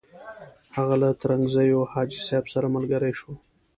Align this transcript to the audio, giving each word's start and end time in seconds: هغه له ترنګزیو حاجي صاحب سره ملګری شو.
هغه 0.75 0.95
له 1.01 1.09
ترنګزیو 1.21 1.89
حاجي 1.91 2.19
صاحب 2.27 2.45
سره 2.53 2.67
ملګری 2.75 3.13
شو. 3.19 3.31